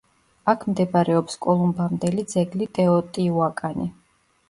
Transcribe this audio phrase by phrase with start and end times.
[0.53, 3.93] აქ მდებარეობს კოლუმბამდელი ძეგლი ტეოტიუაკანი.